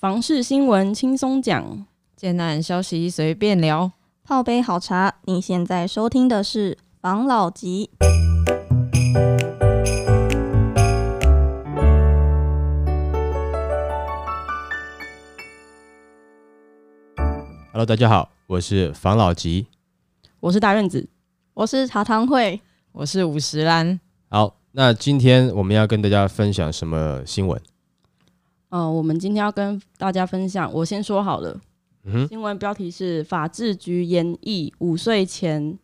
[0.00, 1.84] 房事新闻轻松讲，
[2.16, 3.92] 艰难消息随便聊，
[4.24, 5.16] 泡杯好茶。
[5.26, 7.90] 你现在收听的是房老吉。
[17.70, 19.66] Hello，大家好，我是房老吉，
[20.40, 21.10] 我是大院子，
[21.52, 22.58] 我是茶汤会，
[22.92, 24.00] 我是五十兰。
[24.30, 27.60] 好，那今天我们要跟大家分享什么新闻？
[28.70, 31.60] 呃，我们今天要跟大家分享，我先说好了，
[32.04, 35.76] 嗯哼，新闻标题是法制局研议五岁前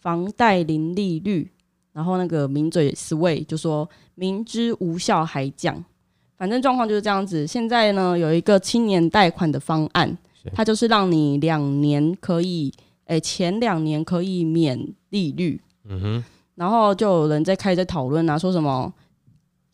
[0.00, 1.50] 房贷零利率，
[1.92, 5.84] 然后那个名嘴 Sway 就说明知无效还降，
[6.38, 7.46] 反正状况就是这样子。
[7.46, 10.16] 现在呢，有一个青年贷款的方案，
[10.54, 12.72] 它就是让你两年可以，
[13.04, 16.24] 诶，前两年可以免利率，嗯哼。
[16.54, 18.92] 然后就有人在开在讨论啊，说什么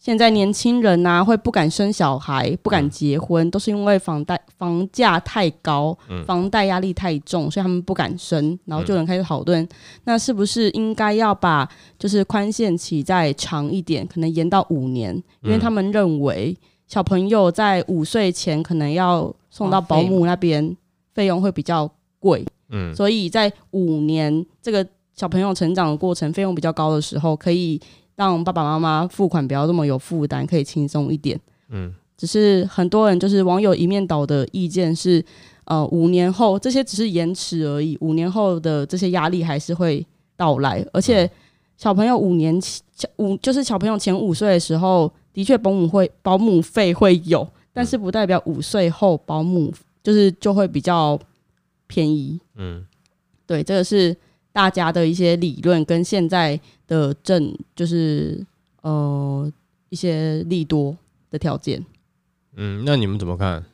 [0.06, 8.56] 现在年轻人呐、啊、会不敢生小孩、不敢结婚，都是因为房贷房价太高，房贷压力太重，所以他们不敢生。
[8.66, 9.68] 然后就有人开始讨论，
[10.04, 15.12] 那是不是应该要把就是宽限期再长一点，可能延到五年？
[15.42, 20.76] 因为他们认为小朋友在五岁前可能要送到保姆那边，
[21.14, 24.86] 费用会比较贵，嗯，所以在五年这个。
[25.18, 27.80] 小朋友成长的过程费用比较高的时候，可以
[28.16, 31.38] 让爸爸妈妈付款不要这么有负担，可以轻松一点。
[31.68, 35.24] 嗯，只是很多人就是网友一面倒的意见是，
[35.64, 40.04] 呃，五年后这些只是延迟而已，五年后的这些压力还是会
[40.36, 40.84] 到来。
[40.92, 41.30] 而且
[41.76, 42.82] 小朋友五年前
[43.16, 49.72] 五就是小朋友前五岁的时候，的确保姆会保姆费会有，但是不代表五岁后保姆
[50.02, 51.18] 就是就会比较
[51.86, 52.40] 便宜。
[52.56, 52.86] 嗯，
[53.46, 54.16] 对，这个是。
[54.56, 58.44] 大家的一些理论跟现在的正就是
[58.82, 59.50] 呃
[59.88, 60.96] 一些利多
[61.30, 61.84] 的条件，
[62.54, 63.64] 嗯，那你们怎么看？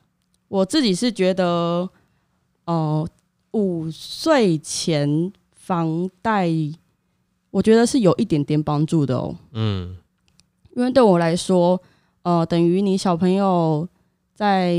[0.48, 1.88] 我自己是觉得，
[2.66, 3.08] 呃，
[3.52, 6.50] 五岁前房贷，
[7.50, 9.36] 我觉得是有一点点帮助的哦。
[9.52, 9.96] 嗯，
[10.76, 11.80] 因为对我来说，
[12.22, 13.88] 呃，等于你小朋友
[14.34, 14.76] 在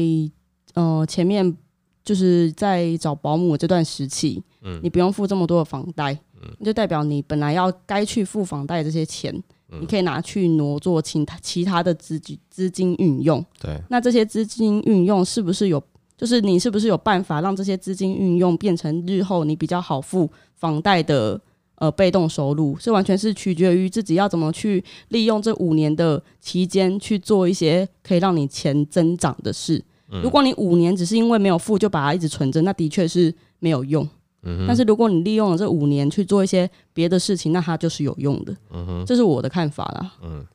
[0.74, 1.56] 呃前面
[2.04, 4.44] 就是在找保姆这段时期。
[4.62, 9.34] 嗯，你不用付这么多的房贷，嗯，就代表你本来要该去付房贷这些钱，
[9.70, 13.44] 嗯，你可以拿去挪做其他其他的资金资金运用。
[13.60, 15.82] 对，那这些资金运用是不是有，
[16.18, 21.40] 就是你是不是有办法让这些资金运用变成日后你比较好付房贷的
[21.76, 22.78] 呃被动收入？
[22.78, 29.84] 是完全是取决于自己要怎么去利用这五年的期间去做一些可以让你钱增长的事。
[30.10, 34.08] 嗯，如果你五年只是因为没有付就把它一直存着，那的确是没有用。
[34.46, 38.54] 嗯、但是如果你利用了这五年去做一些别的事情，那它就是有用的。
[38.72, 40.14] 嗯哼，这是我的看法啦。
[40.22, 40.46] 嗯，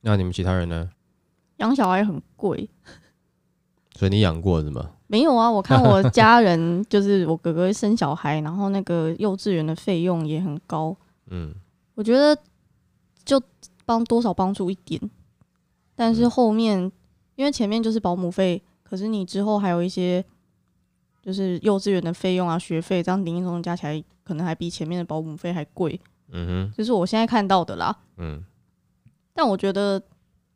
[0.00, 0.88] 那你们其他人呢？
[1.58, 2.68] 养小孩很贵，
[3.94, 4.90] 所以你养过是吗？
[5.06, 10.96] 没有啊，我看我家人就是我哥哥生小孩，然后那个幼稚园的费用也很高。
[11.28, 11.54] 嗯，
[11.94, 12.36] 我觉得
[13.24, 13.40] 就
[13.84, 15.00] 帮多少帮助一点，
[15.94, 16.92] 但是后面、嗯、
[17.34, 20.24] 因为前面就是保姆费，可是你之后还有一些。
[21.26, 26.00] 就是幼稚园的费用啊，学费这样零零总总加起来，可能还比前面的保姆费还贵。
[26.30, 27.96] 嗯哼，这是我现在看到的啦。
[28.18, 28.44] 嗯，
[29.34, 30.00] 但我觉得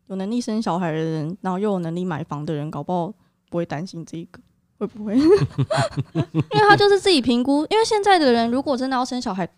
[0.06, 3.12] 有能力生小孩的人，然后又有能力买房的人，搞不好
[3.50, 4.41] 不会担心这个，
[4.78, 5.19] 会不会？
[5.19, 7.66] 因为他就是自己评估。
[7.69, 9.48] 因为现在的人如果真的要生小孩，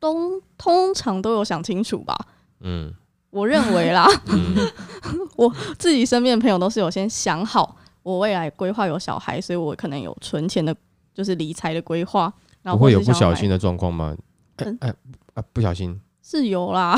[0.00, 2.18] 都通常都有想清楚吧。
[2.62, 2.92] 嗯，
[3.30, 4.56] 我认为啦，嗯、
[5.38, 7.76] 我自己身边的朋友都是有先想好。
[8.08, 10.74] 我未来规划有小孩，所以我可能有存钱的，
[11.12, 12.32] 就是理财的规划。
[12.62, 14.16] 然后不会有不小心的状况吗？
[14.56, 14.94] 哎、嗯、哎
[15.34, 16.96] 啊，不小心是有啦。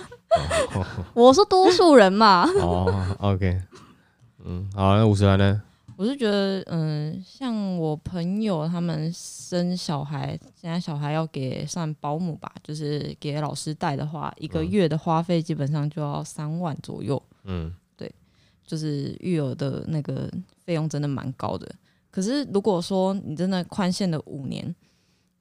[1.14, 2.46] 我是多数人嘛。
[2.60, 3.58] 哦，OK，
[4.44, 5.62] 嗯，好，那五十万呢？
[5.96, 17.22] 我是觉得，嗯，像我朋友他们生小孩，现在小孩要给上保姆吧，就是给老师带的话，一个月的花费基本上就要三万左右。
[17.44, 17.74] 嗯。
[18.66, 20.28] 就是育儿的那个
[20.58, 21.70] 费用真的蛮高的，
[22.10, 24.74] 可是如果说你真的宽限了五年，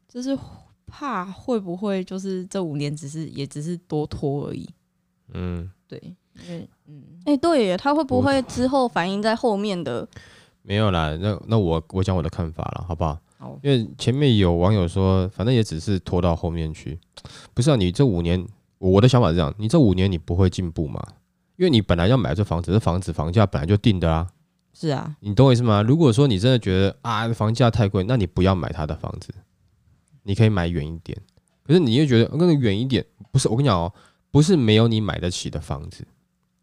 [0.07, 0.37] 就是
[0.85, 4.69] 怕会不会就是这五年只是也只是多拖而已。
[5.33, 5.99] 嗯，对，
[6.47, 10.07] 因为嗯，哎、欸，对耶，他会不会之后反映在后面的？
[10.61, 13.19] 没有啦，那那我我讲我的看法了，好不好？
[13.37, 16.99] 好，因为前面有网友说，反正也只是拖到后面去，
[17.53, 17.75] 不是啊？
[17.75, 18.45] 你这五年，
[18.77, 21.03] 我的想法是这样，你这五年你不会进步嘛？
[21.57, 24.27] 因为你本来要买这房子，这房子房价本来就定的啊。
[24.73, 25.81] 是啊，你懂我意思吗？
[25.81, 29.33] 如果说你真的觉得啊房价太贵，那你不要买他的房子，
[30.23, 31.17] 你可以买远一点。
[31.63, 33.93] 可是你又觉得那个远一点，不是我跟你讲哦，
[34.31, 36.05] 不是没有你买得起的房子，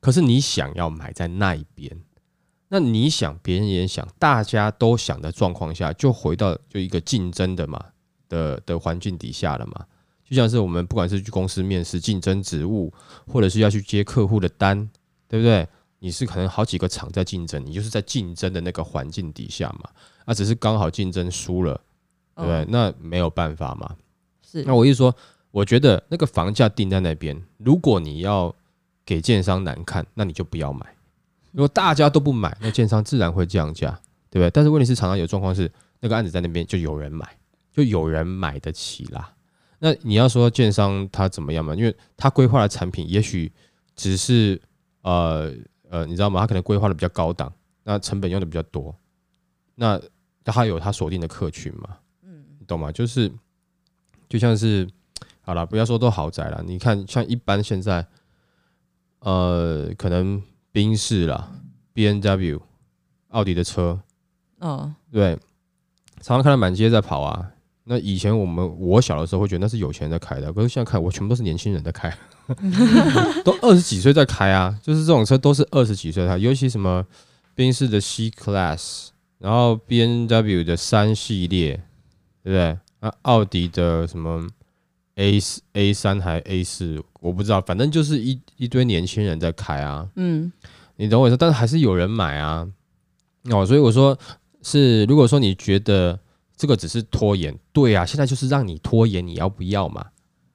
[0.01, 2.03] 可是你想要买在那一边，
[2.69, 7.83] 那你想，别人也想，大家都想的状况下，就回到就一个竞争的嘛
[8.29, 9.87] 的的环境底下了嘛。
[10.35, 12.91] 就像是我们不管是去公司面试竞争职务，
[13.27, 14.89] 或者是要去接客户的单，
[15.29, 15.69] 对不对？
[15.99, 19.91] 你是可能好几个厂在竞争，你就是在竞争的那个环境底下嘛。
[20.25, 21.79] 啊，只是刚好竞争输了，
[22.35, 22.65] 对不对？
[22.71, 23.95] 那没有办法嘛。
[24.43, 24.65] 是。
[24.65, 25.15] 那我意思说，
[25.51, 28.55] 我觉得那个房价定在那边，如果你要
[29.05, 30.87] 给建商难看，那你就不要买。
[31.53, 33.91] 如果大家都不买，那建商自然会降价，
[34.31, 34.51] 对不对？
[34.51, 35.71] 但是问题是，常常有状况是，
[36.01, 37.37] 那个案子在那边就有人买，
[37.71, 39.33] 就有人买得起啦。
[39.85, 41.75] 那你要说建商他怎么样嘛？
[41.75, 43.51] 因为他规划的产品也许
[43.97, 44.63] 只是
[45.01, 45.53] 呃
[45.91, 46.39] 呃，你知道吗？
[46.39, 47.53] 他可能规划的比较高档，
[47.83, 48.95] 那成本用的比较多，
[49.75, 50.01] 那
[50.45, 51.99] 他有他锁定的客群嘛？
[52.23, 52.93] 嗯，你懂吗？
[52.93, 53.29] 就是
[54.29, 54.89] 就像是
[55.41, 58.07] 好了，不要说都豪宅了，你看像一般现在
[59.19, 60.41] 呃，可能
[60.71, 61.51] 宾士啦、
[61.93, 62.63] B N W、
[63.31, 64.01] 奥迪的车，
[64.61, 65.35] 嗯，对，
[66.21, 67.51] 常常看到满街在跑啊。
[67.85, 72.17] 那以前我们我小的时候会觉得那是有钱人在开的，可是现在看我全部都是年轻人在开，
[73.45, 77.05] 都二十几岁在开啊，就是这种车都是二十几岁开，尤其什么
[77.57, 79.09] 宾士的 C Class，
[79.39, 81.83] 然后 B N W 的三系列，
[82.45, 82.79] 对不对？
[83.01, 84.47] 那奥迪的什么
[85.17, 90.09] A 四 A 三还 A 四，我不知道，反正就是一一堆年轻人在开啊。
[90.15, 90.53] 嗯，
[90.95, 92.69] 你懂我意思，但是还是有人买啊。
[93.51, 94.17] 哦，所以我说
[94.63, 96.17] 是，如果说你觉得。
[96.63, 100.07] 这个只是拖延，对啊，现在就是让你拖延，你要不要嘛？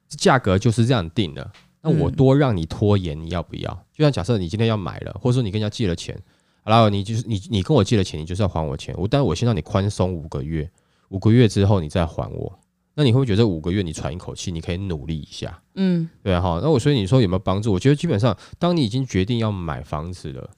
[0.07, 1.51] 价格就是这样定的，
[1.81, 3.69] 那我多让你拖延，你要不要？
[3.91, 6.17] 就像假设你今天要买了，或者说你跟人家借了钱，
[6.63, 10.71] 然后你就是你你跟我借了钱，你就是要还我钱，我但是我先让你宽松五个月，
[11.09, 12.57] 五个月之后你再还我，
[12.95, 15.61] 那你会不会觉得这五个月你喘一口气，你可以努力一下？
[15.75, 17.73] 嗯，对哈，那我所以你说有没有帮助？
[17.73, 20.49] 我觉得基本上，当你已经决定要买房子了，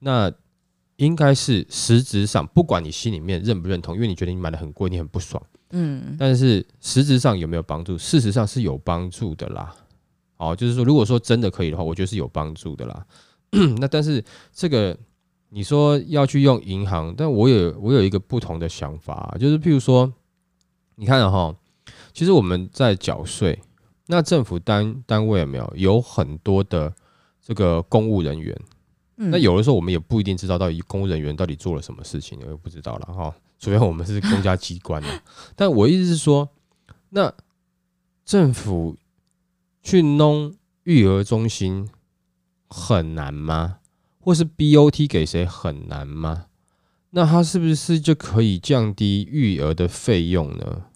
[0.00, 0.32] 那。
[0.96, 7.98] 应该是实质上，不管你心里面认不认同，因为你觉得你买的很贵，你很不爽，嗯，但是实质上有没有帮助？
[7.98, 9.74] 事实上是有帮助的啦。
[10.38, 13.06] 哦，就是说，如果说真的可以的话，我觉得是有帮助的啦。
[13.80, 14.22] 那但是
[14.52, 14.96] 这个
[15.50, 20.12] 你说要去用银行，但我有我有一个不同的想法，就是譬如说，
[20.96, 21.54] 你看哈，
[22.12, 23.58] 其实我们在缴税，
[24.06, 26.92] 那政府单单位有没有有很多的
[27.42, 28.58] 这个公务人员？
[29.16, 33.34] 那有的时候我们也不一定知道到底公务人员到底做了什么事情，我也不知道了哈。
[33.58, 35.22] 除非我们是公家机关的，
[35.56, 36.50] 但我意思是说，
[37.10, 37.32] 那
[38.24, 38.96] 政府
[39.82, 40.54] 去弄
[40.84, 41.88] 育儿中心
[42.68, 43.78] 很难吗？
[44.20, 46.46] 或是 BOT 给谁很难吗？
[47.10, 50.86] 那他是不是就可以降低育儿的费用呢？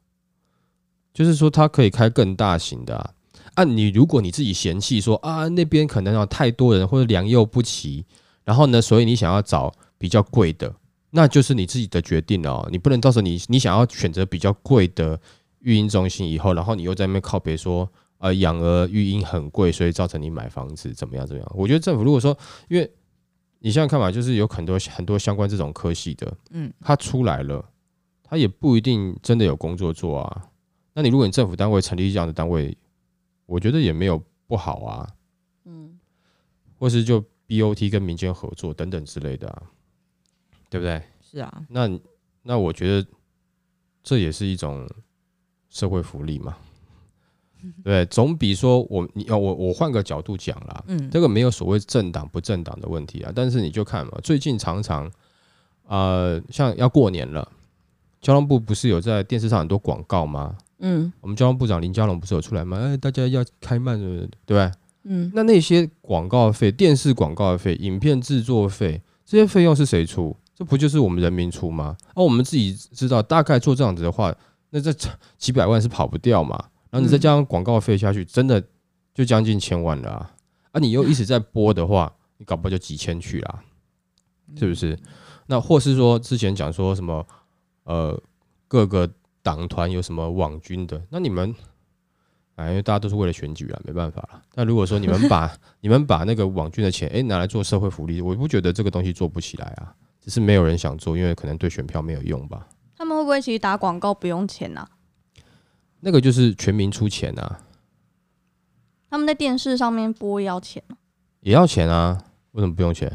[1.14, 3.14] 就是说，他可以开更大型的啊。
[3.54, 8.04] 啊，你如果你自己嫌弃说啊，那边可能有太多人或者良莠不齐，
[8.44, 10.74] 然后呢，所以你想要找比较贵的，
[11.10, 12.66] 那就是你自己的决定哦。
[12.70, 15.20] 你不能到时候你你想要选择比较贵的
[15.60, 21.52] 育婴中心以后，然后你又在那边靠北说呃养儿育婴很贵，所以造成你买房子怎么样怎么样？
[21.54, 22.36] 我觉得政府如果说，
[22.68, 22.90] 因为
[23.58, 27.62] 你现在看嘛，就是有很多很多相关这种科系的，嗯，他出来了，
[28.22, 30.42] 他也不一定真的有工作做啊。
[30.94, 32.76] 那你如果你政府单位成立这样的单位，
[33.50, 35.08] 我觉得也没有不好啊，
[35.64, 35.98] 嗯，
[36.78, 39.62] 或是就 BOT 跟民间合作等等之类的啊，
[40.70, 41.02] 对不对？
[41.20, 41.90] 是啊，那
[42.44, 43.08] 那我觉得
[44.04, 44.88] 这也是一种
[45.68, 46.56] 社会福利嘛，
[47.82, 55.10] 对，总比说我你要我我换个角度讲啦，嗯，这个没有所谓政党不政党的问题啊，但是你就看嘛，最近常常
[55.88, 57.50] 呃，像要过年了，
[58.20, 60.56] 交通部不是有在电视上很多广告吗？
[60.82, 62.78] 嗯，我们交通部长林佳龙不是有出来吗？
[62.78, 64.70] 哎，大家要开慢，对不对？
[65.04, 70.34] 嗯，那那些广告费、电视广告费、影片制作费，这些费用是谁出？
[70.54, 71.96] 这不就是我们人民出吗？
[72.14, 74.34] 而、啊、我们自己知道，大概做这样子的话，
[74.70, 74.90] 那这
[75.38, 76.56] 几百万是跑不掉嘛。
[76.90, 78.62] 然后你再加上广告费下去，真的
[79.14, 80.32] 就将近千万了啊！
[80.72, 83.60] 啊，你又一直在播的话，你搞不好就几千去了，
[84.56, 84.98] 是不是？
[85.46, 87.26] 那或是说之前讲说什么
[87.84, 88.18] 呃
[88.66, 89.10] 各个。
[89.42, 91.02] 党团有什么网军的？
[91.10, 91.54] 那你们，
[92.56, 94.42] 哎，因为大家都是为了选举啊，没办法了。
[94.54, 102.68] 那如果说你们把 你们把那个网军的钱，哎，拿来做社会福利，我不觉得这个东西做不起来啊，只是没有人想做，因为可能对选票没有用吧。
[102.96, 104.88] 他们会不会其实打广告不用钱啊？
[106.00, 107.60] 那个就是全民出钱啊。
[109.08, 110.96] 他们在电视上面播要钱吗？
[111.40, 112.22] 也要钱啊？
[112.52, 113.10] 为什么不用钱？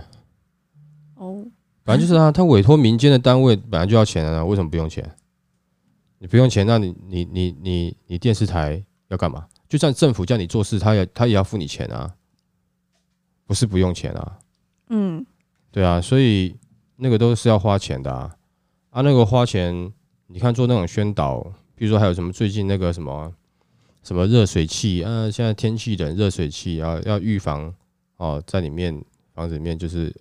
[1.16, 1.46] 哦，
[1.84, 5.16] 反正就是啊，他委托民间的单位本来就要钱啊，为什么不用钱？
[6.26, 9.46] 你不用钱，那你你你你你电视台要干嘛？
[9.70, 12.16] 就算政府叫你做事，他也他也要付你钱啊，
[13.46, 14.40] 不是不用钱啊。
[14.90, 15.24] 嗯，
[15.70, 16.56] 对啊，所以
[16.96, 18.36] 那个都是要花钱的啊，
[18.90, 19.94] 啊，那个花钱，
[20.26, 21.44] 你看做那种宣导，
[21.76, 23.32] 比如说还有什么最近那个什么
[24.02, 27.72] 什么热水器啊，现在天气冷，热水器啊要预防
[28.18, 29.00] 哦，在里面
[29.36, 30.12] 房子里面就是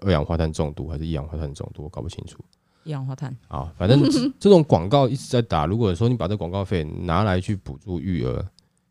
[0.00, 2.44] 二氧化碳中毒还是一氧化碳中毒，我搞不清楚。
[2.84, 4.02] 一氧化碳啊，反正
[4.40, 5.66] 这种广告一直在打。
[5.66, 8.44] 如果说你把这广告费拿来去补助育儿，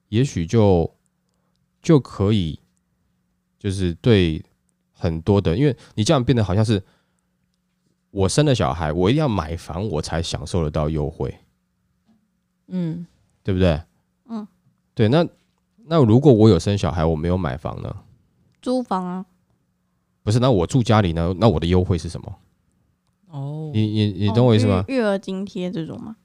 [0.10, 0.89] 也许就
[1.81, 2.60] 就可以，
[3.60, 4.43] 就是对
[4.93, 6.81] 很多的，因为你这样变得好像是
[8.12, 11.33] 我生了小孩，我一定要买房，我才享受得到优惠。
[12.67, 13.05] 嗯，
[13.43, 13.81] 对不对？
[14.29, 14.48] 嗯，
[14.93, 15.10] 对。
[15.10, 15.27] 那
[15.86, 17.93] 那如果我有生小孩，我没有买房呢？
[18.62, 19.25] 租房啊？
[20.24, 21.36] 不是，那我住家里呢？
[21.38, 22.33] 那我的优惠是什么？
[23.31, 24.83] 哦，你你你懂我意思吗？
[24.88, 26.15] 育儿津贴这种吗？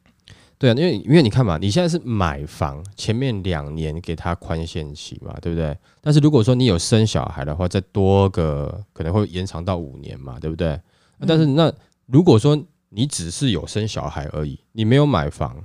[0.58, 5.76] 对啊，因为因为你看嘛，你现在是买房，前面两年给他宽限期嘛，对不对？
[6.00, 10.80] 但是如果说你有生小孩的话，再多个可能会延长到五年嘛，对不对？
[11.26, 11.72] 但是那
[12.06, 15.62] 如果说你只是有生小孩而已，你没有买房，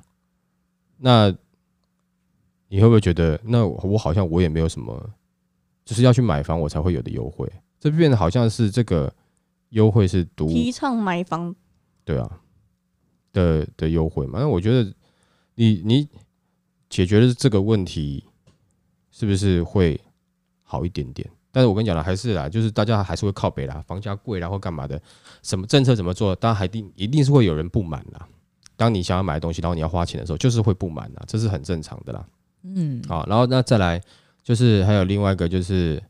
[0.98, 1.34] 那
[2.68, 5.10] 你会不会觉得，那我好像我也没有什么，
[5.86, 7.50] 就是要去买房我才会有的优惠？
[7.80, 9.12] 这变得好像是这个。
[9.72, 11.54] 优惠是独提倡买房，
[12.06, 12.40] 对啊
[13.34, 14.40] 的的优惠嘛？
[14.40, 14.94] 那我觉得
[15.56, 16.08] 你你
[16.90, 18.24] 解决了这个问题，
[19.12, 20.00] 是不是会
[20.64, 21.30] 好一点点？
[21.54, 25.02] 但是我跟你讲了，还是啦，就是大家还是会靠北啦，房价贵啦或干嘛的，
[25.44, 28.28] 什么政策怎么做，当然还定一定是会有人不满啦。
[28.78, 32.26] 当你想要买东西，然后你要花钱的时候，就是会不满啦，这是很正常的啦。
[32.64, 34.02] 嗯，好，然后那再来
[34.44, 36.02] 就是还有另外一个，就是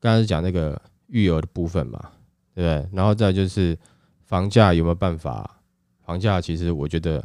[0.00, 2.10] 刚才是讲那个育儿的部分嘛。
[2.54, 2.88] 对不对？
[2.92, 3.78] 然后再就是
[4.24, 5.58] 房价有没有办法？
[6.04, 7.16] 房价其实我觉得，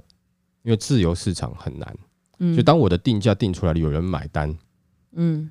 [0.61, 1.97] 因为自由市场很难。
[2.39, 4.55] 嗯，就当我的定价定出来了，有人买单，
[5.13, 5.49] 嗯，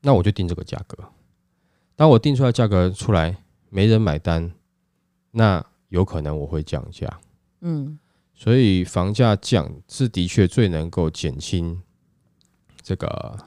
[0.00, 0.96] 那我就定这个价格。
[1.94, 3.36] 当我定出来价格出来，
[3.68, 4.50] 没人买单，
[5.30, 7.20] 那有可能我会降价。
[7.60, 7.98] 嗯，
[8.34, 11.80] 所以房价降是的确最能够减轻
[12.80, 13.38] 这个，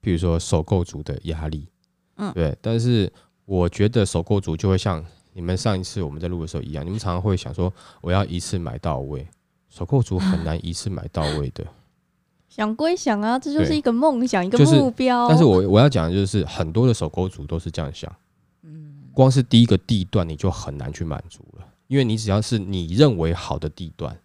[0.00, 1.68] 比如说首购族的压力。
[2.16, 3.12] 嗯，对，但是。
[3.50, 9.26] 我觉得首购族就会像你们上一次我们在录的时候一样，你们常常会想说我要一次买到位，
[9.68, 11.66] 首购族很难一次买到位的。
[12.48, 15.28] 想归想啊，这就是一个梦想，一个目标。
[15.28, 18.14] 但是我我要讲的就是很多的首购族都是这样想，
[18.62, 24.16] 嗯光是第一个地段你就很难去满足了，因为你只要是你认为好的地段，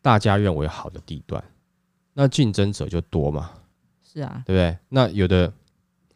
[0.00, 1.42] 大家认为好的地段，
[2.14, 3.50] 那竞争者就多嘛。
[4.04, 4.78] 是啊，对不对？
[4.88, 5.52] 那有的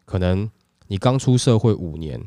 [0.04, 0.48] 可能
[0.86, 2.24] 你刚出社会五年。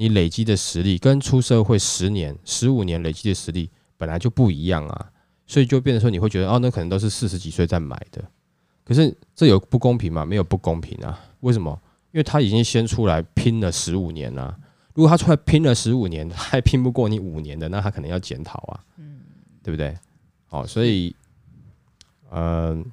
[0.00, 5.12] 你累积的实力跟出社会十年、十五年累积的实力本来就不一样啊，
[5.46, 8.24] 所以就变成说你会觉得哦，那可能都是四十几岁在买的，
[8.82, 10.24] 可是这有不公平吗？
[10.24, 11.78] 没有不公平啊，为什么？
[12.12, 14.58] 因为他已经先出来拼了十五年了，
[14.94, 19.20] 如果他出来拼了十五年，他还拼不过你五年的，那他可能要检讨啊，嗯，
[19.62, 19.94] 对不对？
[20.46, 21.14] 好，所以，
[22.30, 22.84] 嗯、呃，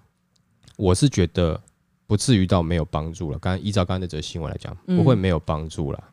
[0.75, 1.63] 我是觉得
[2.05, 3.39] 不至于到没有帮助了。
[3.39, 6.03] 刚刚依照刚才那则新闻来讲，不会没有帮助了。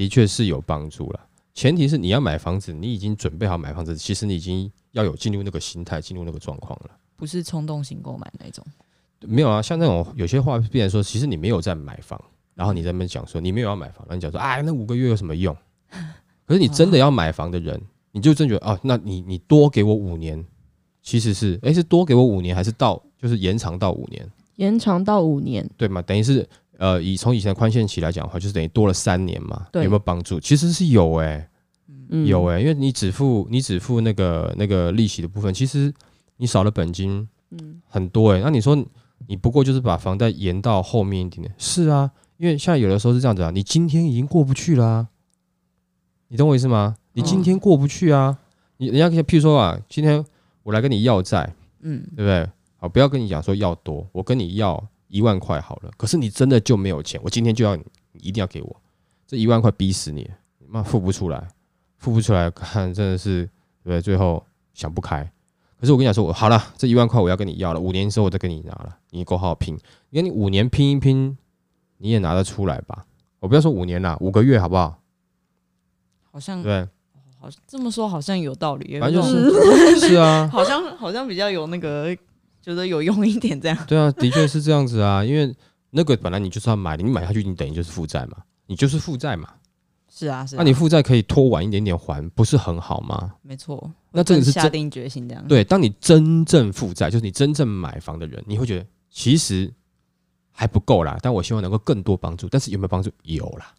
[0.00, 1.20] 的确是有帮助了，
[1.52, 8.64] 前提是你要买房子，你已经准备好买房子，其实你已经要有进入那个心态，进入那个状况了，不是冲动型购买那种。
[9.20, 12.18] 没有啊，像那种有些话，必然说，其实你没有在买房，
[12.54, 15.54] 然后你在那边讲说你没有要买房，然后你讲说，哎，那五个月有什么用？
[16.48, 17.78] 可是你真的要买房的人，
[18.12, 20.42] 你就真觉得哦，那你你多给我五年，
[21.02, 24.26] 其实是哎，是多给我五年，还是到就是延长到五年？
[24.56, 26.00] 延长到五年，对吗？
[26.00, 26.48] 等于是。
[26.80, 30.40] 呃，以从以前的宽限期来讲的话，就是等于多了三年嘛，有没有帮助？
[30.40, 31.48] 其实是有哎、欸，
[32.08, 35.92] 嗯、有哎、欸，因为你只付你只付那个那个利息的部分，其实
[36.38, 38.44] 你少了本金，嗯，很多哎、欸。
[38.44, 38.74] 那你说
[39.26, 45.08] 你不过就是把房贷延到后面一点点，是啊，因为现在有的时候是这样子啊，你今天已经过不去了、啊，
[46.28, 46.96] 你懂我意思吗？
[47.12, 48.46] 你今天过不去啊，嗯、
[48.78, 50.24] 你人家譬如说啊，今天
[50.62, 52.48] 我来跟你要债，嗯，对不对？
[52.78, 54.82] 好，不要跟你讲说要多，我跟你要。
[55.10, 58.80] 一万块好了，可是你真的就没有钱，我今天就要你，一定要给我
[59.26, 60.30] 这一万块，逼死你，
[60.68, 61.48] 妈付不出来，
[61.98, 63.44] 付不出来，看真的是
[63.82, 64.00] 对不对？
[64.00, 65.28] 最后想不开。
[65.80, 69.74] 可是我跟你讲说，我好了，这一万块我要跟你要了，五年之后我再跟你拿了，你够好好拼，
[70.10, 71.36] 因为你五年拼一拼，
[71.98, 73.04] 你也拿得出来吧？
[73.40, 75.00] 我不要说五年啦，五个月好不好？
[76.30, 76.86] 好像对，
[77.40, 82.16] 好这么说好像有道理，反正就是 是啊，好像好像比较有那个。
[82.62, 83.78] 觉得有用一点，这样。
[83.86, 85.54] 对啊，的确是这样子啊，因为
[85.90, 89.48] 那个本来你就是要买的，你买下去你等于就是负债嘛，你就是负债嘛，
[90.08, 93.32] 是啊是啊，那你负债可以拖晚一点点还，不是很好吗？
[93.42, 95.46] 没错，那真的是下定决心这样。
[95.48, 99.72] 对，当你真正负债，就是你真正买房的人，你会觉得其实
[100.52, 103.10] 还不够啦，但我希望能够更多帮助，但是有没有帮助？
[103.22, 103.72] 有啦，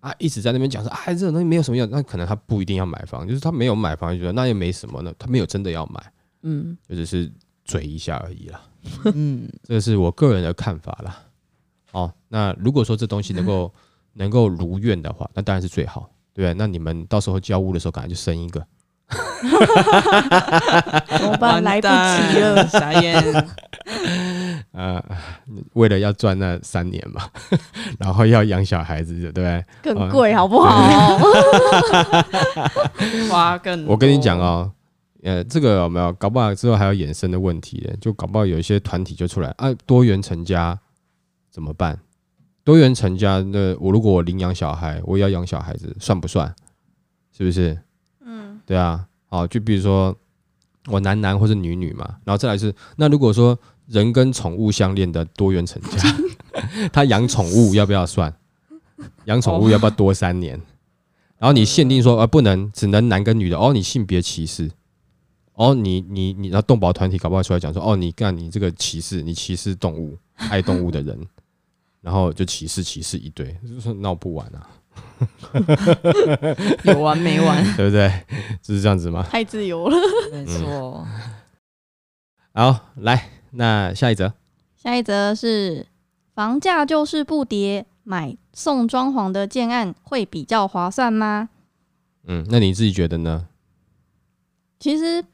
[0.00, 6.12] 啊，一直在那边讲说，哎，这种东西没有什么用，那可能他不一定要买房，就是他没有买房，就觉得那也没什么呢，他没有真的要买，
[6.42, 7.32] 嗯，就只是
[7.66, 8.60] 嘴一下而已啦，
[9.12, 11.18] 嗯，这个是我个人的看法啦。
[11.92, 13.72] 哦，那如果说这东西能够
[14.14, 16.54] 能够如愿的话，那当然是最好，对不对？
[16.54, 18.64] 那你们到时候交屋的时候，赶快就生一个，
[21.18, 21.62] 怎么办？
[21.62, 23.22] 来不及了，傻眼。
[24.72, 25.02] 呃，
[25.72, 27.22] 为了要赚那三年嘛，
[27.98, 29.64] 然后要养小孩子，对不对？
[29.82, 31.18] 更贵，好不好？
[33.30, 33.92] 花更多。
[33.92, 34.70] 我跟你讲哦，
[35.26, 36.12] 呃，这个有没有？
[36.14, 40.78] 搞不好之后还有衍生的问题，就搞不好有一些团体就出来啊，多元成家
[41.50, 41.98] 怎么办？
[42.64, 46.54] 多元成家，那我如果我领养小孩，我也要养小孩子，算不算？
[47.36, 47.78] 是不是？
[48.24, 49.06] 嗯，对啊。
[49.28, 50.16] 好，就比如说
[50.86, 53.58] 我男男或是女女嘛，然后再来是那如果说。
[53.88, 56.16] 人跟宠物相恋的多元成家，
[56.92, 58.34] 他养宠物要不要算？
[59.26, 60.60] 养宠物要不要多三年？
[61.38, 63.56] 然后你限定说，呃，不能，只能男跟女的。
[63.56, 64.68] 哦，你性别歧视。
[65.56, 71.18] 哦，你你你，然后动保团体搞不好出来讲说，哦，你干你这个歧视，你歧视动物，爱动物的人，
[72.02, 74.68] 然后就歧视歧视一堆，就是闹不完啊，
[76.84, 78.10] 有完没完，对不对？
[78.62, 79.22] 就是这样子吗？
[79.30, 79.96] 太自由了，
[80.30, 81.06] 没错。
[82.52, 83.30] 好，来。
[83.52, 84.34] 那下一则，
[84.76, 85.86] 下一则是
[86.34, 91.48] 房价就是不跌，买送装潢的建案会比较划算吗？
[92.26, 93.48] 嗯，那你自己觉得呢？
[94.78, 95.24] 其实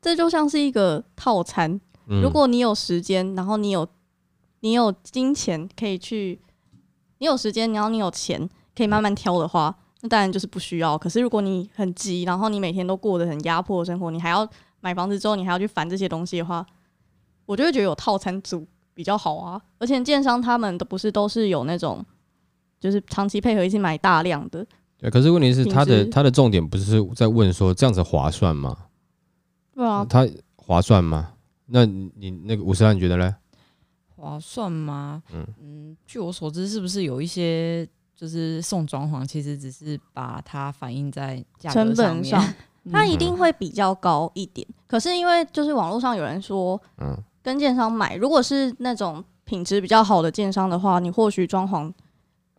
[0.00, 3.86] 这就像是一个套餐，嗯、如果你有时间，然后你有
[4.60, 6.40] 你有金钱可以去，
[7.18, 10.96] 你有时间，然后你有钱可以慢慢挑的话，那当然就是不需要。
[10.96, 14.48] 可是如果你很急，然后你每天都过得很压迫的生活，你还要
[14.80, 16.64] 买房子之后，你还要去烦这些东西的话。
[17.46, 22.04] 我就会觉得有套餐组比较好啊，而且建商他们都不是都是有那种，
[22.80, 24.66] 就是长期配合一起买大量的。
[24.98, 28.76] 对，可是问题是他的他的重点不是在问说这样子划算吗？
[29.76, 31.34] 对啊，它划算吗？
[31.66, 33.32] 那你那个五十万你觉得嘞？
[34.16, 35.22] 划算吗？
[35.32, 41.94] 嗯嗯，据我所知，是不是有一些就是送装潢，其实只是把它反映在价格上面。
[41.94, 42.54] 成本上
[42.90, 51.92] 它一定会比较高一点，嗯、可是因为就是网络上有人说，嗯，跟建商买，如果是那种品质比较好的建商的话，你或许装潢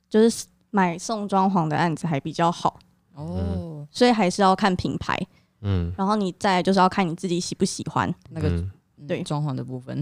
[0.09, 2.77] 就是买送装潢的案子还比较好
[3.15, 5.17] 哦，所以还是要看品牌，
[5.61, 8.63] 嗯，然后你再就是要看你自己喜不喜欢那个
[9.07, 9.97] 对装潢的部分。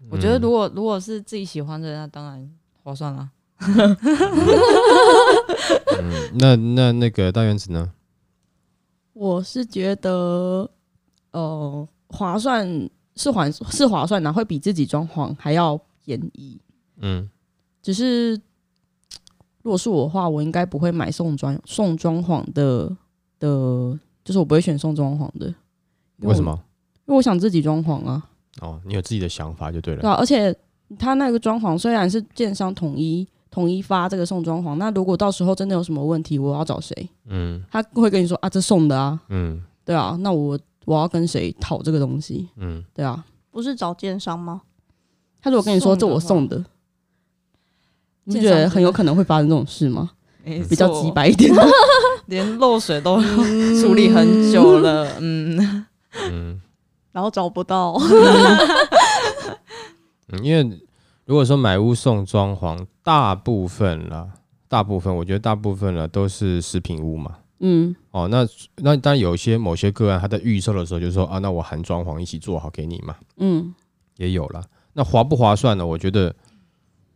[0.00, 2.50] 嗯、我觉得如果如果是自己喜欢的，那当然
[2.82, 3.30] 划算了。
[5.98, 7.92] 嗯，那那那个大院子呢？
[9.12, 10.68] 我是觉得，
[11.30, 12.68] 呃，划算
[13.14, 16.60] 是划是划算，然后会比自己装潢还要便宜。
[16.96, 17.30] 嗯，
[17.80, 18.34] 只是
[19.62, 22.94] 如果是我的话，我应该不会买送装送装潢的
[23.38, 25.54] 的，就是我不会选送装潢的。
[26.18, 26.58] 为什么？
[27.06, 28.28] 因为我想自己装潢啊。
[28.60, 30.00] 哦，你有自己的想法就对了。
[30.00, 30.54] 对啊，而且
[30.98, 33.26] 他那个装潢虽然是建商统一。
[33.50, 37.08] 统一发这个送装潢，那如果到时候真的有什么问题，我要找谁？
[37.26, 42.48] 嗯，他会跟你说啊，这送的啊，嗯，对啊，那我我要跟谁讨这个东西？
[42.56, 44.62] 嗯，对啊，不是找建商吗？
[45.40, 46.64] 他如果跟你说这我送的，
[48.24, 50.10] 你觉得很有可能会发生这种事吗？
[50.68, 51.52] 比较直白一点，
[52.26, 53.20] 连漏水都
[53.80, 55.86] 处理很久了，嗯
[56.30, 56.60] 嗯，
[57.12, 57.96] 然后找不到，
[60.42, 60.80] 因为。
[61.26, 64.28] 如果说买屋送装潢，大部分啦，
[64.68, 67.36] 大部分我觉得大部分了都是食品屋嘛。
[67.60, 73.16] 嗯，哦，那那当然有些某些个案，他在预售的时候就说啊，那我含装潢一起做好给你嘛。
[73.38, 73.74] 嗯，
[74.18, 74.62] 也有了。
[74.92, 75.86] 那划不划算呢？
[75.86, 76.34] 我觉得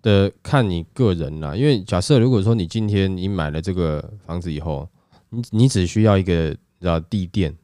[0.02, 1.54] 的看你个人啦。
[1.54, 4.88] 因为假设如果说你今天你买了这个房子以后，
[5.30, 7.56] 你你只需要一个叫地垫。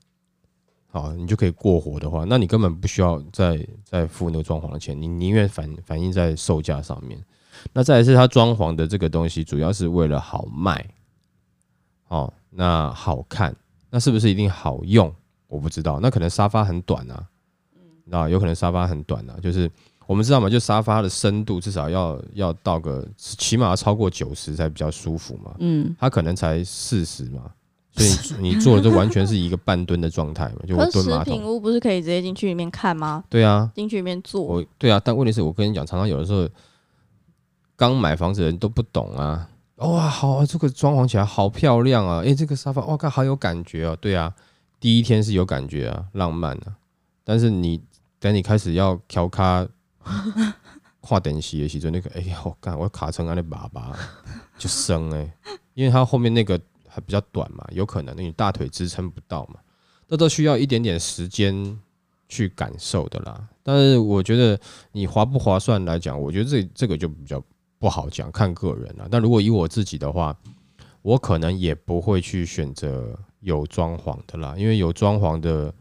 [0.90, 7.20] 好，你就可以过活的话，那你根本不需要再再付那个装潢的钱，你宁愿反反映在售价上面。
[7.72, 10.88] 那再来是它装潢的这个东西，主要是为了好卖，
[12.06, 13.52] 哦，那好看，
[13.90, 15.12] 那是不是一定好用？
[15.48, 17.26] 我不知道，那可能沙发很短啊，
[18.04, 19.68] 那，有可能沙发很短啊，就是
[20.06, 27.50] 我们知道嘛，就沙发的深度至少要要到个起码要超过九十才比较舒服嘛，嗯，它可能才四十嘛。
[27.96, 31.24] 所以你坐的就完全是一个半蹲的状态嘛， 就我蹲马桶。
[31.24, 33.22] 实品屋不是可以直接进去里面看吗？
[33.30, 34.42] 对啊，进去里面坐。
[34.42, 36.48] 我对啊，但问题是我跟你讲，常常有的时候
[37.76, 39.48] 刚买房子的人都不懂啊。
[39.76, 42.18] 哇，好啊，这个装潢起来好漂亮啊！
[42.18, 43.96] 诶，这个沙发哇，看好有感觉啊。
[44.00, 44.32] 对啊，
[44.80, 46.74] 第一天是有感觉啊，浪漫啊。
[47.22, 47.80] 但是你
[48.18, 49.66] 等你开始要调卡
[51.00, 53.94] 跨等级的时候，那个哎呀，我干我卡成安 的粑粑
[54.58, 55.34] 就生哎。
[55.74, 59.56] 因为它后面那个还比较短嘛，有可能你大腿支撑不到嘛，
[60.08, 61.78] 这都需要一点点时间
[62.28, 63.48] 去感受的啦。
[63.62, 64.58] 但是我觉得
[64.92, 67.42] 你划不划算来讲，我觉得这这个就比较
[67.80, 69.08] 不好讲，看个人了。
[69.10, 70.36] 但如果以我自己的话，
[71.02, 75.74] 我可能也不会去选择有装潢的啦，因为有装潢的，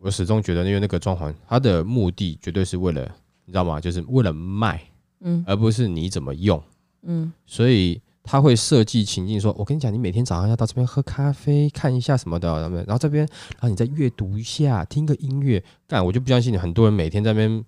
[0.00, 3.02] 我始终觉得，因为那个装潢它的目的绝对是为了，
[3.44, 3.80] 你知道吗？
[3.80, 4.80] 就是为了卖，
[5.20, 6.62] 嗯，而不是你怎么用，
[7.02, 17.64] 嗯，所以他会设计情境，说，我跟你讲，你每天早上要到这边喝咖啡，看一下什么的，然后这边，然后你再阅读一下，听个音乐，干，我就不相信你很多人每天在那边。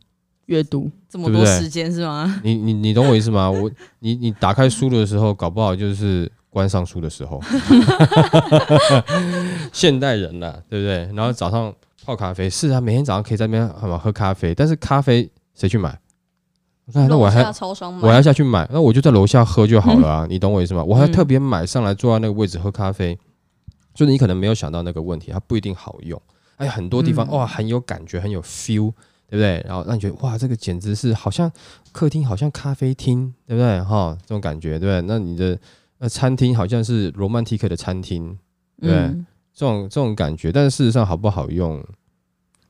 [0.46, 2.40] 阅读这么多时间是吗？
[2.42, 3.48] 你你你懂我意思吗？
[3.48, 7.40] 我你你打开书的时候，搞不好就是关上书的时候。
[9.72, 11.08] 现代人呐，对不对？
[11.14, 11.72] 然后早上
[12.04, 13.98] 泡咖啡，是啊，每天早上可以在那边好吗？
[13.98, 15.98] 喝咖啡，但是咖啡谁去买？
[16.92, 17.40] 那我还
[18.00, 20.26] 我还要下去买，那我就在楼下喝就好了啊。
[20.28, 20.82] 你懂我意思吗？
[20.84, 23.18] 我还特别买上来坐在那个位置喝咖啡，
[23.94, 26.20] 就是你可能没有想到那个问题，它不一定好用。
[26.56, 28.92] 哎，很多地方哇，很有感觉，很有 feel。
[29.32, 29.64] 对不对？
[29.66, 31.50] 然后让你觉得哇，这个简直是好像
[31.90, 33.80] 客厅，好像咖啡厅，对不对？
[33.80, 35.00] 哈，这种感觉，对不对？
[35.08, 35.58] 那你的
[36.00, 38.38] 呃餐厅好像是罗曼蒂克的餐厅，
[38.78, 39.24] 对不对？
[39.52, 41.84] 嗯、这种这种感觉，但是事实上好不好用，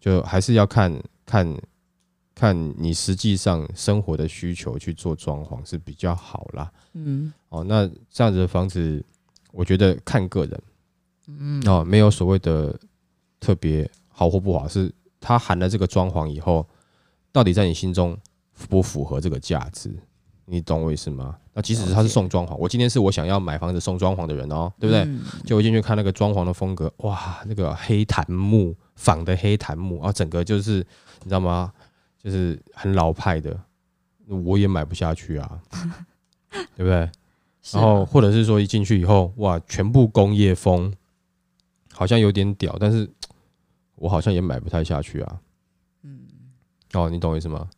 [0.00, 0.92] 就还是要看
[1.24, 1.56] 看
[2.34, 6.72] 看你实际上生活的需求去做装潢是比较好啦。
[6.94, 9.04] 嗯，哦，那这样子的房子，
[9.52, 10.62] 我觉得看个人，
[11.28, 12.78] 嗯，哦，没有所谓的
[13.38, 14.92] 特别好或不好，是。
[15.24, 16.66] 它含了这个装潢以后，
[17.30, 18.18] 到底在你心中
[18.54, 19.88] 符不符合这个价值？
[20.46, 21.38] 你懂我意思吗？
[21.54, 25.06] 那即使是他是送装潢，我今天是我想要买房子送装潢的人哦，对不对？
[25.44, 30.78] 就我进去看那个装潢的风格，哇，那个黑檀木仿的黑檀木啊，整个就是
[31.22, 31.72] 你知道吗？
[32.22, 33.58] 就是很老派的，
[34.28, 35.60] 我也买不下去啊，
[36.76, 37.10] 对不对？
[37.72, 40.92] 然后或者是说一进去以后，哇，全部工业风，
[41.92, 43.08] 好像有点屌，但是。
[43.96, 45.40] 我好像也买不太下去啊，
[46.02, 46.22] 嗯，
[46.94, 47.70] 哦，你懂我意思吗？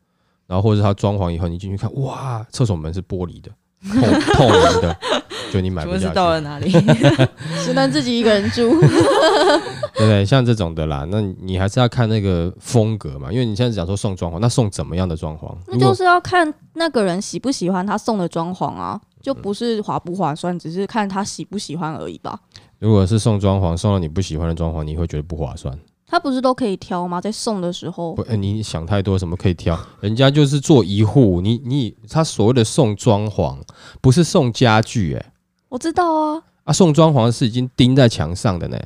[0.47, 3.55] 然后或者他装潢以后，你进去看，哇，厕所门是玻璃的，
[3.85, 4.01] 透
[4.35, 4.97] 透明的，
[5.53, 6.15] 就你买不下去。
[6.15, 6.71] 到了哪里？
[7.65, 10.25] 只能自己一个人住， 对不对？
[10.25, 15.55] 像这种的啦，那你还是要看那个风格嘛，因为你现在讲说送装潢，那送怎么样的装潢？
[15.69, 22.39] 那就是要看那个人喜不喜欢他送的装潢啊，就不是划不划算，只是看他喜不喜欢而已吧。
[22.79, 25.79] 如果是送装潢，送了你不喜欢的装潢，你会觉得不划算。
[26.07, 27.21] 他不是都可以挑吗？
[27.21, 29.79] 在送的时候，不，欸、你想太多，什么可以挑？
[30.01, 33.59] 人家就是做一户，你你他所谓的送装潢，
[34.01, 35.33] 不是送家具，哎，
[35.71, 38.79] 我知道啊，啊，送装潢是已经钉在墙上的呢。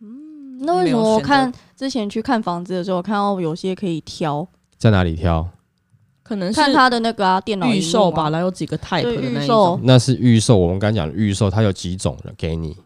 [0.00, 5.48] 嗯，那为什么我看之前去看房子的时候，看到有些可以挑，在哪里挑？
[6.22, 10.56] 可能是看他的那个啊，电脑预售吧，然后有几个 type 的那一种，那是预售。
[10.56, 12.76] 我们刚讲预售，它有几种的给你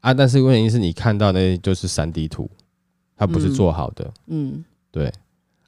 [0.00, 2.50] 啊，但是问题是你看到那就是三 D 图。
[3.20, 5.12] 它不是做好的，嗯，嗯对，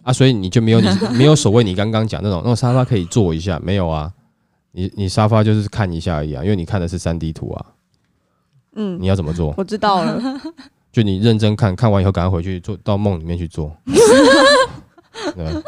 [0.02, 4.10] 啊，所以你就没有你 没有所谓你刚刚讲那种那种沙发可以坐一下，没有啊，
[4.70, 7.66] 你你沙发就是看一下而已啊，因为你看的是三 D 图啊，
[8.76, 9.52] 嗯，你要怎么做？
[9.58, 10.18] 我知道了，
[10.90, 13.76] 就你认真看看完以后，赶快回去做到梦里面去做。
[15.36, 15.62] 对，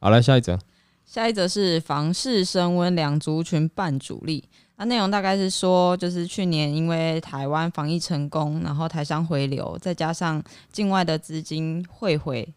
[0.00, 0.58] 好来下一则，
[1.06, 4.44] 下一则是房市升温，两族群半主力。
[4.76, 12.52] 那内容大概是说，就是去年因为台湾防疫成功，然后台商回流，再加上境外的资金汇回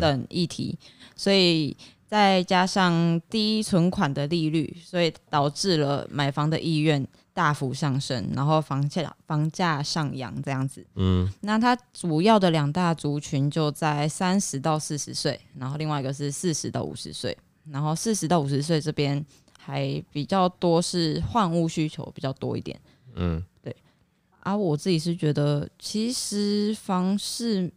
[0.00, 10.86] 等议题，嗯、所以再加上低存款的利率，所以导致了买房的意愿大幅上升，然后房价房价上扬这样子。
[10.94, 17.36] 嗯，那它主要的两大族群就在三十到四十岁，然后另外一个是四十到五十岁，
[17.68, 19.26] 然后四十到五十岁这边。
[19.68, 22.80] 还比较多是换屋需求比较多一点，
[23.16, 23.76] 嗯，对。
[24.40, 27.70] 啊，我自己是觉得，其实房市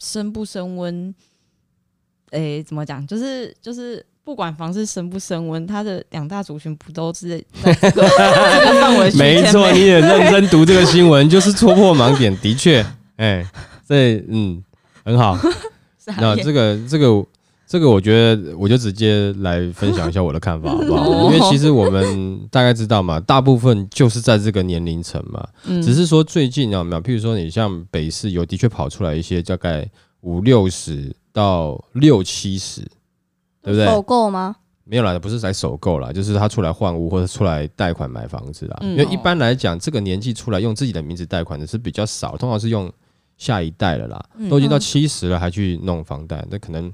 [0.00, 1.14] 升不升温，
[2.30, 3.06] 诶、欸，怎么讲？
[3.06, 7.44] 就是就是，不管房市升不升温，它的两大族群不都是在
[7.78, 8.08] 这个
[8.80, 9.12] 范围？
[9.12, 12.36] 没错，你也认真读这个新闻，就是戳破盲点。
[12.38, 12.82] 的确，
[13.14, 13.46] 哎、欸，
[13.86, 14.60] 这嗯
[15.04, 15.38] 很好。
[16.18, 17.24] 那这个这个。
[17.70, 21.06] 这个我觉得，我就直接来分享一下我的看法，好不好？
[21.30, 25.46] 因为其实我们大概知道嘛，大部分就是在这个年龄层嘛。
[25.80, 27.00] 只是说最近有没有？
[27.00, 29.88] 譬如说，你像北市有的确跑出来一些，大概
[30.22, 32.80] 五六十到六七十，
[33.62, 33.86] 对不对？
[33.86, 34.56] 首购吗？
[34.82, 38.76] 没有啦，不是在首购啦，就是他出来换屋或者出来贷款买房子啦。
[38.82, 42.92] 因为一般来讲，这个年纪出来用自己的名字贷款的是比较少，通常是用
[43.36, 44.20] 下一代了啦。
[44.50, 46.92] 都已经到七十了，还去弄房贷，那可能。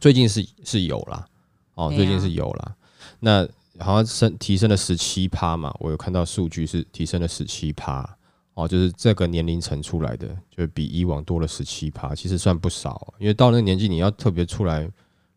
[0.00, 1.26] 最近是是有啦，
[1.74, 2.74] 哦，最近是有啦。
[3.20, 3.46] 那
[3.78, 8.08] 好像升提升了十七趴嘛，我有看到数据是提升了十七趴
[8.54, 13.14] 哦，就是这个年龄层出来的，就比以往多了十七趴，其实算不少。
[13.18, 14.90] 因为到那个年纪，你要特别出来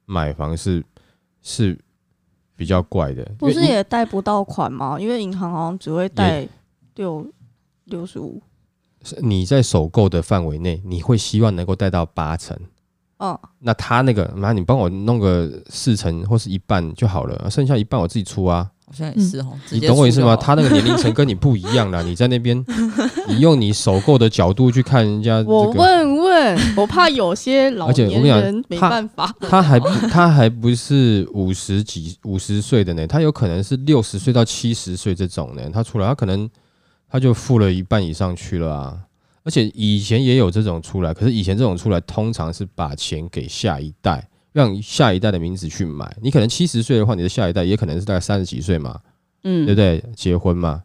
[0.06, 0.84] 买房是
[1.42, 1.80] 是
[2.56, 3.24] 比较怪的。
[3.38, 5.00] 不是也贷不到款吗？
[5.00, 6.48] 因为银行好像只会贷
[6.96, 7.26] 六
[7.86, 8.42] 六十五。
[9.22, 12.56] 你在首购的范围内，你会希望能够贷到八成。
[13.22, 18.68] 哦，那他那个，妈，你帮我弄个四成或是一半就好了，剩下一半我自己出啊。
[18.88, 20.36] 好像也是哦，你懂我意思吗？
[20.36, 22.58] 他那个年龄层跟你不一样啦，你在那边，
[23.30, 29.34] 你用你首购的角度去看人家，我问问，我怕有些老年人没办法。
[29.40, 36.50] 他还他还不是五十几五十岁的呢，他有可能是六十岁到七十岁这种呢，他出来他可能
[37.08, 38.98] 他就付了一半以上去了啊。
[39.44, 46.16] 而且以前也有这种出来，可是以前这种出来通常是把钱给下一代，让下一代的名字去买。
[46.22, 49.00] 你可能七十岁的话，你的下一代也可能是大概三十几岁嘛，
[49.44, 50.04] 嗯，对不对？
[50.16, 50.84] 结婚嘛，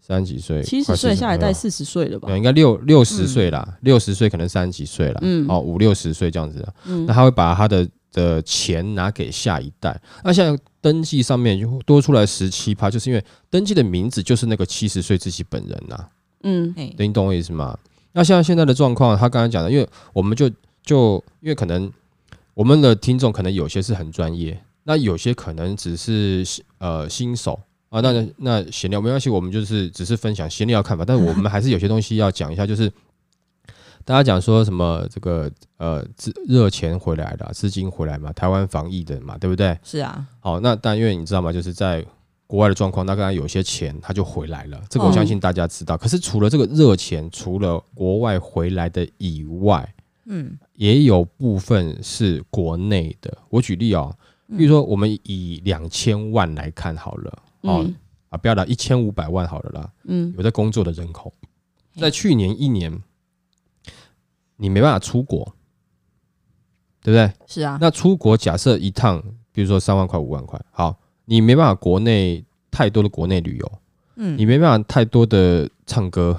[0.00, 2.28] 三十几岁，七十岁下一代四十岁了吧？
[2.28, 10.00] 对，应该六六十岁啦，六十岁可能三十几岁了，嗯，哦，五六十岁这样子，嗯，那他会把他的的钱拿给下一代。
[10.22, 16.08] 那现在登记上面就多出来十七趴，就是因为登记的名字就是那个七十岁自己本人呐，
[16.44, 17.76] 嗯，对，你懂我意思吗？
[18.16, 20.50] 那像现在的状况，他刚才讲的，因为我们就
[20.82, 21.92] 就因为可能
[22.54, 26.42] 我们的听众可能有些是很专业，那有些可能只是
[26.78, 32.90] 呃新手啊，那那闲聊没关系，我们就是只是分享闲聊看法，但是我们还是有些东西要讲一下，就是
[34.02, 39.78] 大家讲说什么这个呃资热钱回来了，资金回来嘛，台湾防疫的嘛，对不对？
[39.84, 40.26] 是啊。
[40.40, 41.52] 好，那但因为你知道吗？
[41.52, 42.02] 就是在
[42.46, 45.96] 国外的状况，那刚才有些钱他就回来了，这个我相信大家知道。
[45.98, 49.94] 可是除了这个热钱，除了国外回来的以外，
[50.26, 53.36] 嗯，也有部分是国内的。
[53.48, 54.16] 我举例哦，
[54.56, 57.84] 比如说我们以两千万来看好了，哦
[58.28, 61.34] 啊，不要了，一千五百万好了啦，嗯，有在工作的人口，
[61.98, 63.02] 在去年一年，
[64.56, 65.52] 你没办法出国，
[67.02, 67.32] 对不对？
[67.48, 67.76] 是啊。
[67.80, 70.96] 那出国假设一趟，比如说三万块、五万块，好。
[71.26, 73.72] 你没办法国内太多的国内旅游，
[74.16, 76.38] 嗯，你没办法太多的唱歌，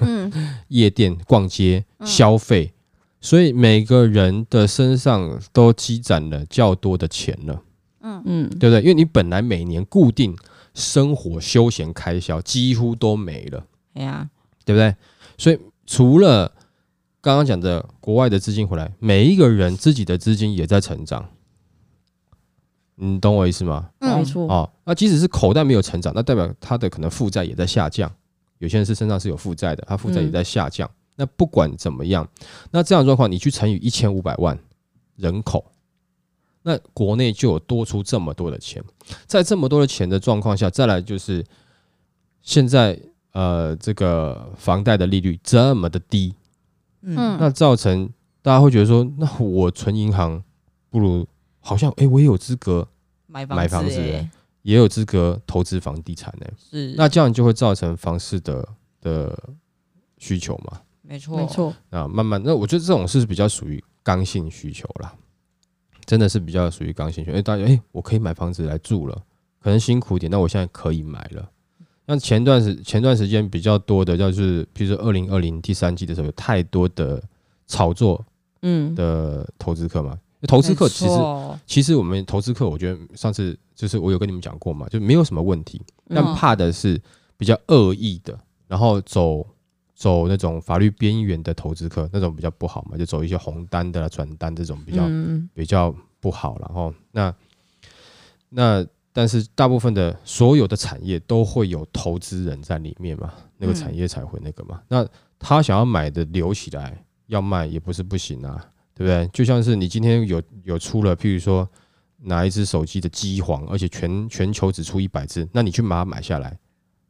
[0.00, 0.30] 嗯，
[0.68, 2.72] 夜店逛街消费，
[3.20, 7.62] 所以每个人的身上都积攒了较多的钱了，
[8.00, 8.22] 嗯。
[8.26, 8.80] 嗯，对不对？
[8.80, 10.36] 因为你本来每年固定
[10.74, 14.28] 生活休闲开销几乎都没了，对呀，
[14.64, 14.94] 对不对？
[15.38, 16.52] 所以除了
[17.20, 21.28] 刚刚讲的国外的资金回来，每一个人自己的资金也在成长。
[23.02, 23.88] 你懂我意思吗？
[24.00, 24.46] 嗯，没错。
[24.46, 28.12] 哦，那即使是口袋没有成长，那代表他的可能负债也在下降。
[28.58, 30.86] 有些人是身上是有负债的，他负债也在下降。
[30.86, 32.28] 嗯、那不管怎么样，
[32.70, 34.58] 那这样状况你去乘以一千五百万
[35.16, 35.64] 人口，
[36.62, 38.84] 那国内就有多出这么多的钱。
[39.26, 41.42] 在这么多的钱的状况下，再来就是
[42.42, 43.00] 现在
[43.32, 46.34] 呃这个房贷的利率这么的低，
[47.00, 48.10] 嗯，那造成
[48.42, 50.44] 大家会觉得说，那我存银行
[50.90, 51.26] 不如。
[51.60, 52.86] 好像哎、欸，我也有资格
[53.26, 54.28] 买房子，
[54.62, 56.46] 也有资格投资房地产呢。
[56.58, 58.68] 是，那这样就会造成房市的
[59.00, 59.38] 的
[60.18, 60.80] 需求嘛？
[61.02, 61.74] 没错，没错。
[61.90, 65.14] 那慢慢，那我觉得这种是比较属于刚性需求啦，
[66.04, 67.36] 真的是比较属于刚性需求。
[67.36, 69.22] 哎，大家哎，我可以买房子来住了，
[69.60, 71.50] 可能辛苦一点，那我现在可以买了。
[72.06, 77.22] 像前段时前段时间比较多的，就是比如说二零二零第三季的时候，有太多的
[77.66, 78.24] 炒作
[78.62, 80.18] 嗯的投资客嘛。
[80.46, 81.14] 投资客其实，
[81.66, 87.00] 其实我们投资客，我觉得上次就是我有跟你们讲过嘛，就没有什么问题，但怕的是
[87.36, 89.46] 比较恶意的，然后走
[89.94, 95.06] 走那种法律边缘的投资客，那种比较不好嘛，就走一些红单的转单这种比较
[95.52, 96.58] 比较不好。
[96.58, 97.34] 然后那
[98.48, 104.80] 那但是大部分的所有的产业都会有投资人在里面嘛，那个产业才会那个嘛。
[104.88, 105.06] 那
[105.38, 108.64] 他想要买的留起来，要卖也不是不行啊。
[109.00, 109.26] 对不对？
[109.32, 111.66] 就像是你今天有有出了，譬如说
[112.18, 116.58] 哪一只手机的机皇，而且全全球只出一百只，那你去把它买下来，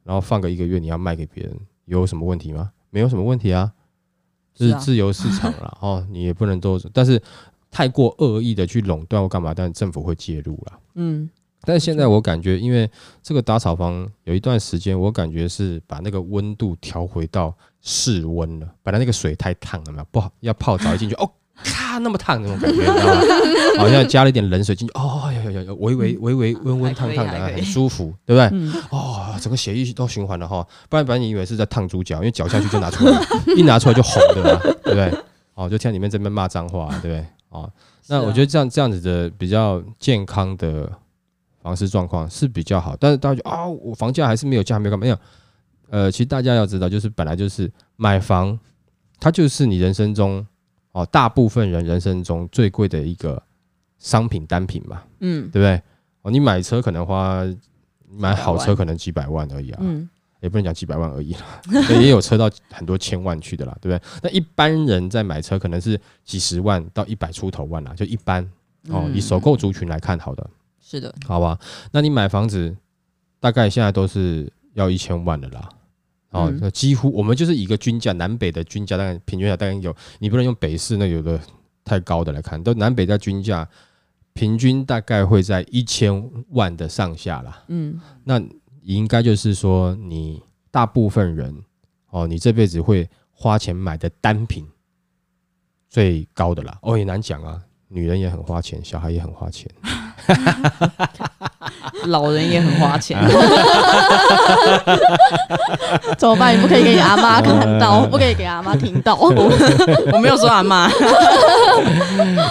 [0.05, 1.53] 然后放个一个月，你要卖给别人，
[1.87, 2.71] 有什么问题吗？
[2.91, 3.73] 没有什么问题啊，
[4.55, 7.21] 这是自由市场了哦，你也不能都，但是
[7.73, 10.79] 太过恶意的去垄断或干嘛，但是政府会介入了。
[10.95, 11.29] 嗯，
[11.63, 12.89] 但是现在我感觉，因为
[13.21, 21.29] 这个打扫房有一段时间，我感觉是把那个温度调回到室温了，本来那个水太烫了嘛，不好要泡澡一进去哦。
[21.65, 23.21] 咔，那么烫那种感觉， 你知道吗？
[23.79, 28.71] 好像加了一点冷水进去，哦，有有有，微微微微温温烫烫的，很舒服，对不对？
[28.91, 33.21] 哦，整个血液都循环了哈，不然不然你以为是在烫猪脚，因为脚下去就拿出来，
[33.57, 35.13] 一拿出来就红的了，对不对？
[35.55, 37.27] 哦，就听里面这边骂脏话，对不对？
[37.51, 37.71] 哦，
[38.07, 40.91] 那我觉得这样这样子的比较健康的
[41.63, 45.03] 房市状况是比较好，但是大家就啊，我房价还是没有降，没有干嘛？
[45.03, 45.19] 没有。
[45.91, 48.57] 呃，其实大家要知道，就是本来就是买房，
[49.19, 50.47] 它就是你人生中
[50.93, 53.43] 哦，大部分人人生中最贵的一个
[53.99, 55.81] 商品单品嘛，嗯，对不对？
[56.23, 57.43] 哦，你买车可能花
[58.09, 60.09] 买好车可能几百万而已啊，嗯，
[60.41, 61.61] 也不能讲几百万而已啦，
[62.01, 64.11] 也有车到很多千万去的啦，对不对？
[64.23, 68.43] 那一般人在买车可能是几十万到一百出头万啦，就一般
[68.89, 70.51] 哦，以首购族群来看，好的，
[70.81, 71.59] 是的，好吧？
[71.93, 72.77] 那你买房子
[73.39, 75.69] 大概现在都是要一千万的啦。
[76.31, 81.41] 哦，那几乎我们就是一个均价，南北的均价大概平均价大概有，你不能用北市那有的
[81.85, 83.69] 太高的来看，都南北在均价
[84.33, 87.65] 平均大概会在一千万的上下啦。
[87.67, 88.41] 嗯，那
[88.83, 90.41] 应该就是说你
[90.71, 91.53] 大部分人
[92.11, 94.65] 哦，你这辈子会花钱买的单品
[95.89, 96.79] 最高的啦。
[96.83, 99.69] 哦，也难讲啊，女人也很花钱，小孩也很花钱。
[102.07, 103.19] 老人也很花钱，
[106.17, 106.57] 怎么办？
[106.57, 109.15] 你不可以给你阿妈看到，不可以给阿妈听到。
[109.21, 110.89] 我没有说阿妈。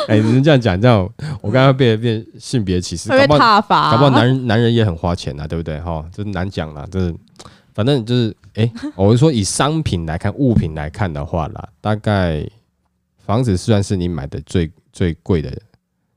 [0.08, 1.10] 哎，你们这样讲，这样
[1.41, 3.91] 我刚刚被变性别歧视，会被挞伐。
[3.91, 5.79] 搞不好男人男人也很花钱呐，对不对？
[5.82, 7.13] 哈，这难讲啦，就是
[7.73, 12.45] 反正就是，哎，我是说以商品来看，物品来看的话啦，大概
[13.25, 15.51] 房子虽然是你买的最最贵的。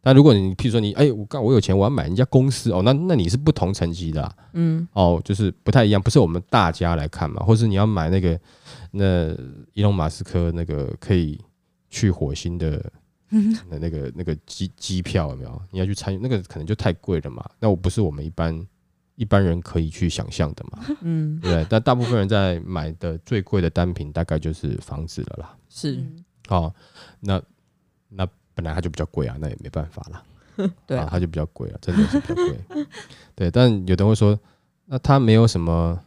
[0.04, 8.38] 但如果你譬如说你哎、欸，我刚我有钱，我要买人家公司哦，那那你是不同层级的，嗯，哦，就是不太一样，不是我们大家来看嘛，或是你要买那个
[8.90, 9.32] 那
[9.74, 11.40] 伊隆马斯克那个可以
[11.88, 12.84] 去火星的
[13.68, 15.62] 那那个那个机机票有没有？
[15.70, 18.66] 你要去参与那个可能就太贵了嘛，那我不是我们一般
[19.14, 26.04] 一般人可以去想象的嘛，嗯，对，但大部分人在买的最贵的单品大概就是房子了啦，是，
[26.48, 26.74] 哦，
[27.20, 27.40] 那
[28.08, 28.26] 那。
[28.54, 30.22] 本来它就比较贵啊，那也没办法啦。
[30.86, 32.58] 对啊，啊，它就比较贵啊，真的是比较贵。
[33.34, 34.38] 对，但有的人会说，
[34.84, 35.98] 那它没有什么，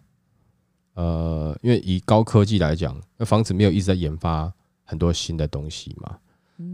[0.94, 4.54] 呃，因为以高科技来讲，那房子没有一直在研发
[4.84, 6.18] 很多新的东西嘛，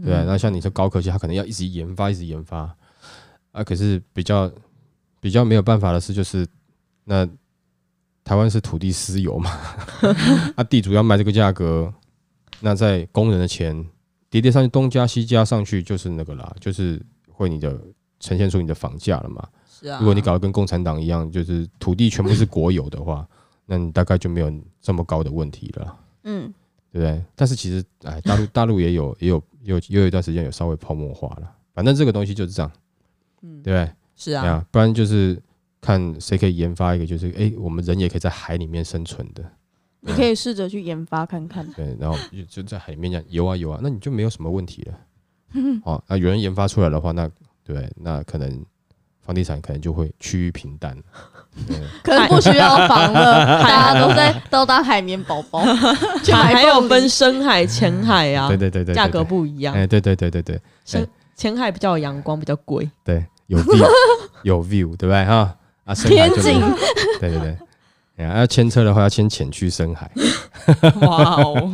[0.04, 2.76] 对啊，那像你说高科技，它可能要一直研发，一直研发
[3.52, 3.64] 啊。
[3.64, 4.52] 可是比较
[5.18, 6.46] 比较没有办法的事，就是
[7.04, 7.26] 那
[8.22, 9.50] 台湾是土地私有嘛，
[10.56, 11.90] 啊，地主要卖这个价格，
[12.60, 13.86] 那在工人的钱。
[14.32, 16.98] 叠叠上去，东加西加上去就是那个啦，就是
[17.30, 17.78] 会你的
[18.18, 19.46] 呈现出你的房价了嘛。
[19.68, 19.98] 是啊。
[20.00, 23.28] 如果你搞得跟共产党一样，就是土地全部是国有的话，
[23.66, 25.98] 那你大概就没有这么高的问题了。
[26.24, 26.50] 嗯，
[26.90, 27.22] 对不对？
[27.36, 31.54] 但是其实，哎，大陆大陆也有也有也有也有一段时间有稍微泡沫化了。
[31.74, 32.72] 反正这个东西就是这样，
[33.42, 33.92] 嗯，对不对？
[34.16, 34.66] 是啊。
[34.70, 35.38] 不然就是
[35.78, 39.44] 看谁可以研发一个，就是哎，我们人也可以在海里面生存的。
[40.04, 41.64] 你可以试着去研发看看。
[41.76, 44.94] 对，然后就在海里面这样游啊游啊，那你就没有什么问题了。
[45.84, 47.30] 哦，那有人研发出来的话，那
[47.64, 48.64] 对，那可能
[49.20, 50.96] 房地产可能就会趋于平淡。
[52.02, 55.60] 可能不需要房了，大家都在都当海绵宝宝。
[55.60, 58.48] 海还有分深海、浅海啊。
[58.48, 59.74] 对对对对，价格不一样。
[59.74, 62.90] 哎，对对对对对，深浅海比较有阳光，比较贵。
[63.04, 63.86] 对，有 view，
[64.42, 65.54] 有 view，对不对哈？
[65.84, 66.60] 啊，天井。
[67.20, 67.56] 对对对。
[68.22, 70.10] 要牵车的话，要先潜去深海。
[71.02, 71.72] 哇哦！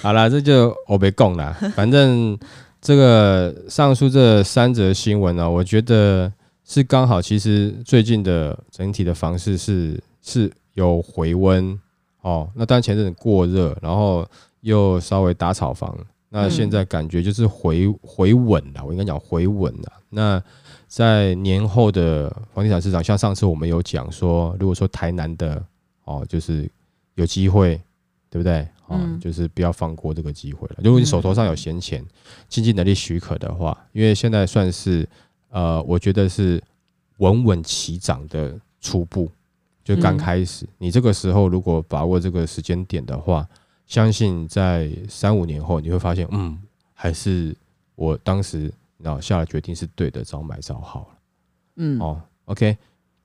[0.00, 1.52] 好了，这就我别供了。
[1.74, 2.38] 反正
[2.80, 6.32] 这个上述这三则新闻呢，我觉得
[6.64, 7.20] 是刚好。
[7.20, 11.78] 其实最近的整体的房市是是有回温
[12.22, 12.48] 哦。
[12.54, 14.26] 那当然前阵子过热，然后
[14.62, 15.96] 又稍微打炒房。
[16.30, 18.82] 那现在感觉就是回回稳了。
[18.84, 19.92] 我应该讲回稳了。
[20.08, 20.42] 那
[20.88, 25.62] 在年后的房地产市场，像上次我们有讲说，如果说台南的。
[26.04, 26.68] 哦，就是
[27.14, 27.80] 有机会，
[28.28, 28.66] 对不对？
[28.86, 30.76] 哦，嗯、就是不要放过这个机会了。
[30.82, 32.04] 如果你手头上有闲钱，
[32.48, 35.08] 经济能力许可的话，因为现在算是
[35.50, 36.62] 呃，我觉得是
[37.18, 39.30] 稳稳起涨的初步，
[39.84, 40.64] 就刚开始。
[40.66, 43.48] 嗯、你这个时候如果把握这个时间点的话，
[43.86, 46.60] 相信在三五年后你会发现，嗯，
[46.92, 47.56] 还是
[47.94, 51.06] 我当时然后下了决定是对的，早买早好了。
[51.76, 52.76] 嗯，哦，OK，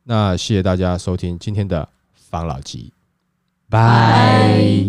[0.04, 1.90] 那谢谢大家收听今天的。
[2.30, 2.92] 方老吉，
[3.70, 4.84] 拜。